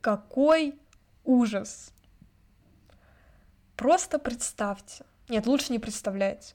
[0.00, 0.78] Какой
[1.22, 1.92] ужас!
[3.76, 5.04] Просто представьте.
[5.32, 6.54] Нет, лучше не представляйте.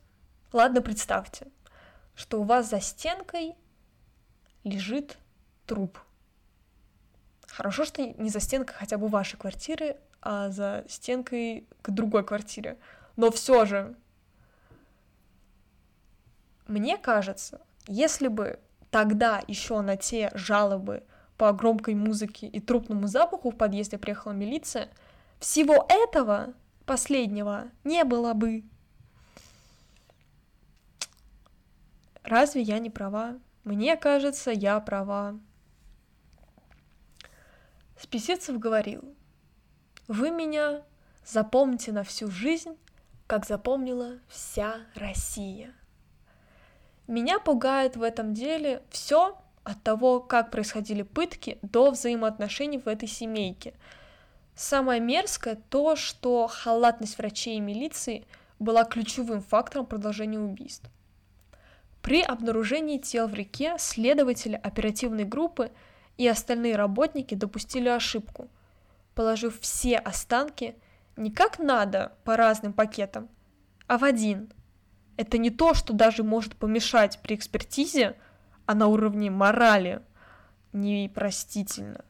[0.53, 1.47] Ладно, представьте,
[2.13, 3.55] что у вас за стенкой
[4.63, 5.17] лежит
[5.65, 5.97] труп.
[7.47, 12.77] Хорошо, что не за стенкой хотя бы вашей квартиры, а за стенкой к другой квартире.
[13.15, 13.95] Но все же,
[16.67, 18.59] мне кажется, если бы
[18.91, 21.03] тогда еще на те жалобы
[21.35, 24.87] по громкой музыке и трупному запаху в подъезде приехала милиция,
[25.39, 26.53] всего этого
[26.87, 28.63] последнего не было бы.
[32.23, 33.37] Разве я не права?
[33.63, 35.39] Мне кажется, я права.
[37.99, 39.15] Списицев говорил,
[40.07, 40.83] вы меня
[41.25, 42.77] запомните на всю жизнь,
[43.27, 45.73] как запомнила вся Россия.
[47.07, 53.07] Меня пугает в этом деле все, от того, как происходили пытки, до взаимоотношений в этой
[53.07, 53.73] семейке.
[54.57, 58.25] Самое мерзкое то, что халатность врачей и милиции
[58.59, 60.89] была ключевым фактором продолжения убийств.
[62.01, 65.71] При обнаружении тел в реке следователи оперативной группы
[66.17, 68.49] и остальные работники допустили ошибку,
[69.15, 70.75] положив все останки
[71.15, 73.29] не как надо по разным пакетам,
[73.87, 74.51] а в один.
[75.15, 78.17] Это не то, что даже может помешать при экспертизе–
[78.67, 80.01] а на уровне морали
[80.73, 82.03] непростительно.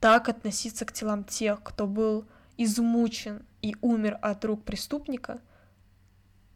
[0.00, 2.26] Так относиться к телам тех, кто был
[2.56, 5.40] измучен и умер от рук преступника,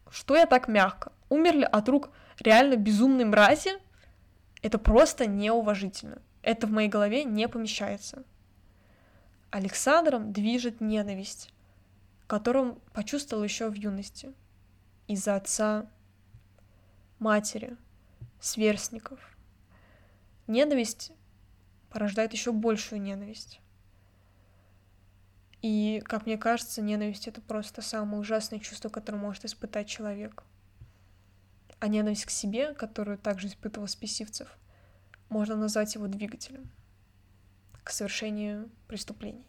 [0.09, 1.11] что я так мягко?
[1.29, 3.71] Умерли от рук реально безумной мрази?
[4.61, 6.21] Это просто неуважительно.
[6.43, 8.23] Это в моей голове не помещается.
[9.49, 11.53] Александром движет ненависть,
[12.27, 14.33] которую почувствовал еще в юности.
[15.07, 15.87] Из-за отца,
[17.19, 17.75] матери,
[18.39, 19.19] сверстников.
[20.47, 21.11] Ненависть
[21.93, 23.61] порождает еще большую ненависть.
[25.61, 30.43] И, как мне кажется, ненависть— это просто самое ужасное чувство, которое может испытать человек.
[31.79, 34.49] А ненависть к себе, которую также испытывал Списивцев,
[35.29, 36.69] можно назвать его двигателем
[37.83, 39.45] к совершению преступлений.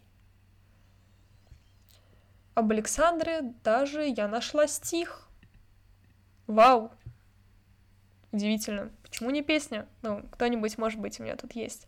[2.55, 5.28] Об Александре даже я нашла стих.
[6.47, 6.92] Вау!
[8.32, 8.90] Удивительно.
[9.03, 9.88] Почему не песня?
[10.03, 11.86] Ну, кто-нибудь, может быть, у меня тут есть.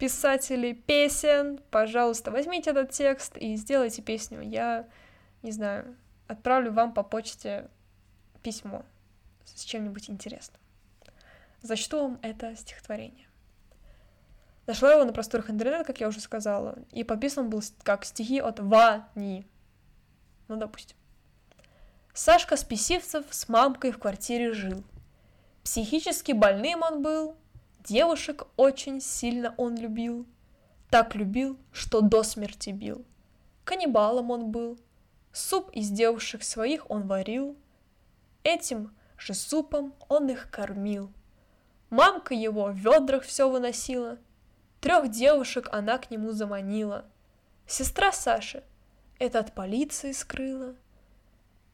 [0.00, 4.40] Писатели песен, пожалуйста, возьмите этот текст и сделайте песню.
[4.40, 4.88] Я,
[5.42, 5.94] не знаю,
[6.26, 7.68] отправлю вам по почте
[8.42, 8.82] письмо
[9.44, 10.58] с чем-нибудь интересным.
[11.60, 13.28] Зачту вам это стихотворение.
[14.66, 18.58] Нашла его на просторах интернета, как я уже сказала, и подписан был как стихи от
[18.58, 19.46] Вани.
[20.48, 20.96] Ну, допустим.
[22.14, 24.82] Сашка Списивцев с мамкой в квартире жил.
[25.62, 27.36] Психически больным он был,
[27.84, 30.26] девушек очень сильно он любил,
[30.90, 33.04] так любил, что до смерти бил.
[33.64, 34.78] Каннибалом он был,
[35.32, 37.56] суп из девушек своих он варил,
[38.42, 41.12] этим же супом он их кормил.
[41.90, 44.18] Мамка его в ведрах все выносила,
[44.80, 47.04] трех девушек она к нему заманила.
[47.66, 48.62] Сестра Саши
[49.20, 50.74] это от полиции скрыла.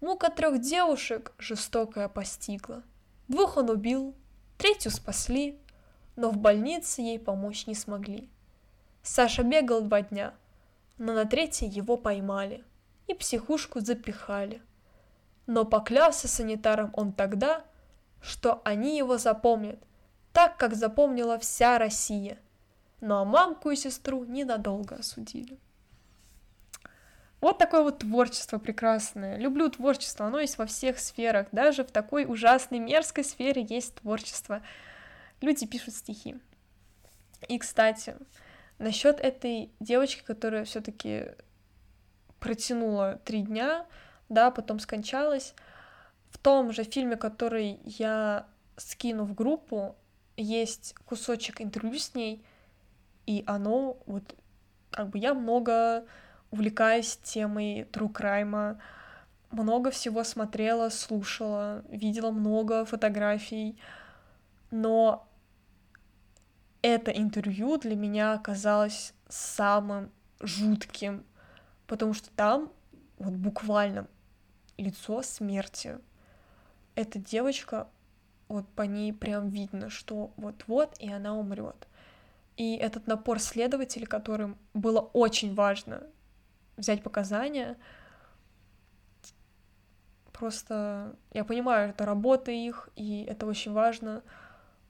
[0.01, 2.83] Мука трех девушек жестокая постигла.
[3.29, 4.15] Двух он убил,
[4.59, 5.59] третью спасли,
[6.17, 8.29] но в больнице ей помочь не смогли.
[9.03, 10.35] Саша бегал два дня,
[10.99, 12.64] но на третий его поймали
[13.07, 14.61] и психушку запихали.
[15.47, 17.64] Но поклялся санитарам он тогда,
[18.21, 19.79] что они его запомнят,
[20.33, 22.39] так как запомнила вся Россия.
[23.01, 25.59] Ну а мамку и сестру ненадолго осудили.
[27.41, 29.37] Вот такое вот творчество прекрасное.
[29.37, 31.47] Люблю творчество, оно есть во всех сферах.
[31.53, 34.62] Даже в такой ужасной, мерзкой сфере есть творчество.
[35.41, 36.37] Люди пишут стихи.
[37.49, 38.16] И, кстати,
[38.78, 41.26] насчет этой девочки, которая все-таки
[42.41, 43.87] протянула три дня,
[44.28, 45.55] да, потом скончалась,
[46.30, 49.97] в том же фильме, который я скину в группу,
[50.37, 52.45] есть кусочек интервью с ней,
[53.26, 54.37] и оно вот
[54.91, 56.05] как бы я много
[56.51, 58.78] увлекаясь темой true crime,
[59.51, 63.78] много всего смотрела, слушала, видела много фотографий,
[64.77, 65.27] но
[66.83, 70.11] это интервью для меня оказалось самым
[70.41, 71.24] жутким,
[71.87, 72.70] потому что там
[73.18, 74.07] вот буквально
[74.77, 75.99] лицо смерти.
[76.95, 77.89] Эта девочка,
[78.49, 81.89] вот по ней прям видно, что вот-вот, и она умрет.
[82.59, 86.03] И этот напор следователей, которым было очень важно
[86.77, 87.79] взять показания.
[90.33, 94.22] Просто я понимаю, это работа их, и это очень важно,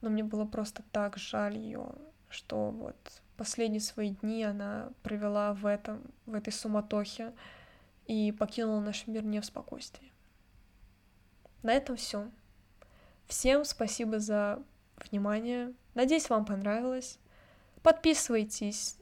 [0.01, 1.89] но мне было просто так жаль ее,
[2.29, 2.97] что вот
[3.37, 7.33] последние свои дни она провела в этом, в этой суматохе
[8.07, 10.13] и покинула наш мир не в спокойствии.
[11.63, 12.31] На этом все.
[13.27, 14.63] Всем спасибо за
[14.97, 15.73] внимание.
[15.95, 17.19] Надеюсь, вам понравилось.
[17.83, 18.99] Подписывайтесь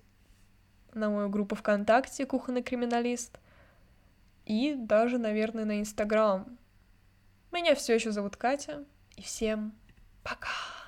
[0.94, 3.38] на мою группу ВКонтакте «Кухонный криминалист»
[4.46, 6.58] и даже, наверное, на Инстаграм.
[7.50, 8.84] Меня все еще зовут Катя,
[9.16, 9.72] и всем
[10.22, 10.83] пока!